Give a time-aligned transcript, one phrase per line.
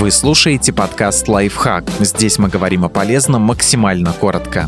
[0.00, 1.84] Вы слушаете подкаст «Лайфхак».
[2.00, 4.66] Здесь мы говорим о полезном максимально коротко.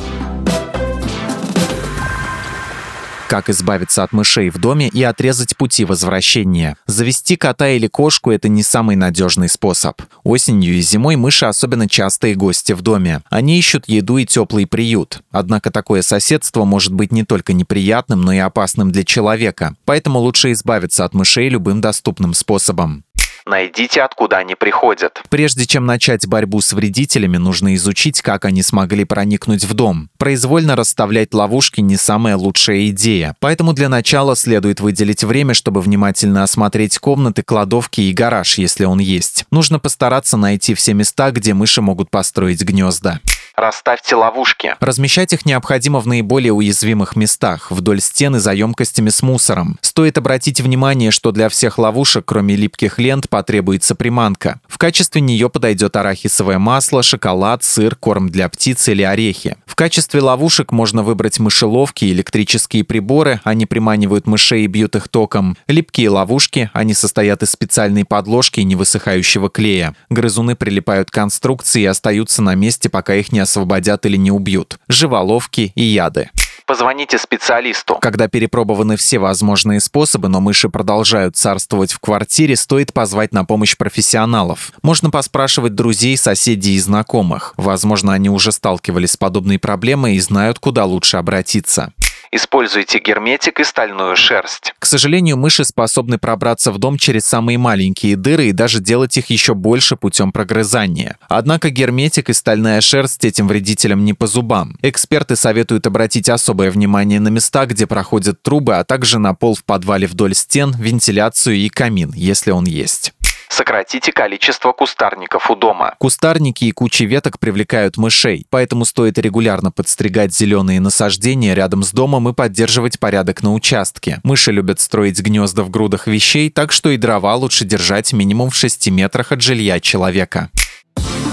[3.29, 6.76] Как избавиться от мышей в доме и отрезать пути возвращения?
[6.84, 10.03] Завести кота или кошку– это не самый надежный способ.
[10.23, 13.23] Осенью и зимой мыши особенно частые гости в доме.
[13.30, 15.23] Они ищут еду и теплый приют.
[15.30, 19.77] Однако такое соседство может быть не только неприятным, но и опасным для человека.
[19.87, 23.05] Поэтому лучше избавиться от мышей любым доступным способом.
[23.46, 25.22] Найдите, откуда они приходят.
[25.29, 30.11] Прежде чем начать борьбу с вредителями, нужно изучить, как они смогли проникнуть в дом.
[30.18, 33.36] Произвольно расставлять ловушки не самая лучшая идея.
[33.41, 39.00] Поэтому для начала следует выделить время, чтобы внимательно осмотреть комнаты, кладовки и гараж, если он
[39.00, 39.45] есть.
[39.50, 43.20] Нужно постараться найти все места, где мыши могут построить гнезда.
[43.56, 44.74] Расставьте ловушки.
[44.80, 49.78] Размещать их необходимо в наиболее уязвимых местах, вдоль стены за емкостями с мусором.
[49.83, 54.61] Стоит обратить внимание, что для всех ловушек, кроме липких лент, потребуется приманка.
[54.66, 59.56] В качестве нее подойдет арахисовое масло, шоколад, сыр, корм для птиц или орехи.
[59.73, 65.56] В качестве ловушек можно выбрать мышеловки, электрические приборы, они приманивают мышей и бьют их током.
[65.67, 69.95] Липкие ловушки, они состоят из специальной подложки и невысыхающего клея.
[70.11, 74.78] Грызуны прилипают к конструкции и остаются на месте, пока их не освободят или не убьют.
[74.89, 76.28] Живоловки и яды.
[76.73, 77.97] Позвоните специалисту.
[78.01, 83.77] Когда перепробованы все возможные способы, но мыши продолжают царствовать в квартире, стоит позвать на помощь
[83.77, 84.73] профессионалов.
[84.81, 87.53] Можно поспрашивать друзей, соседей и знакомых.
[87.59, 91.93] Возможно, они уже сталкивались с подобной проблемой и знают, куда лучше обратиться.
[92.34, 94.72] Используйте герметик и стальную шерсть.
[94.78, 99.28] К сожалению, мыши способны пробраться в дом через самые маленькие дыры и даже делать их
[99.28, 101.19] еще больше путем прогрызания.
[101.28, 104.78] Однако герметик и стальная шерсть этим вредителям не по зубам.
[104.80, 109.64] Эксперты советуют обратить особое внимание на места, где проходят трубы, а также на пол в
[109.64, 113.12] подвале вдоль стен, вентиляцию и камин, если он есть.
[113.53, 115.95] Сократите количество кустарников у дома.
[115.98, 122.31] Кустарники и кучи веток привлекают мышей, поэтому стоит регулярно подстригать зеленые насаждения рядом с домом
[122.31, 124.21] и поддерживать порядок на участке.
[124.22, 128.54] Мыши любят строить гнезда в грудах вещей, так что и дрова лучше держать минимум в
[128.54, 130.48] 6 метрах от жилья человека.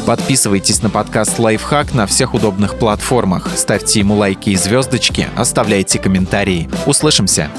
[0.05, 6.69] Подписывайтесь на подкаст «Лайфхак» на всех удобных платформах, ставьте ему лайки и звездочки, оставляйте комментарии.
[6.85, 7.49] Услышимся!